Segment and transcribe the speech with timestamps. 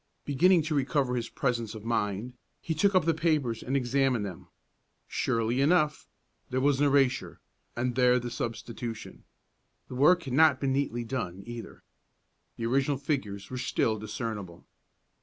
[0.25, 4.47] Beginning to recover his presence of mind, he took up the papers and examined them.
[5.07, 6.07] Surely enough,
[6.49, 7.39] there was the erasure,
[7.75, 9.25] and there the substitution.
[9.89, 11.83] The work had not been neatly done, either.
[12.57, 14.65] The original figures were still discernible.